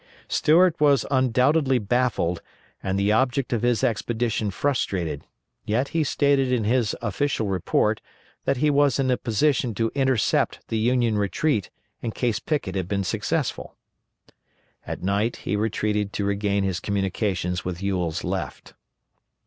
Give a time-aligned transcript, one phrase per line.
[0.27, 2.41] Stuart was undoubtedly baffled
[2.81, 5.21] and the object of his expedition frustrated;
[5.63, 8.01] yet he stated in his official report
[8.45, 11.69] that he was in a position to intercept the Union retreat
[12.01, 13.75] in case Pickett had been successful.
[14.87, 18.73] At night he retreated to regain his communications with Ewell's left.